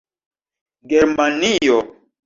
Germanio 0.89 1.77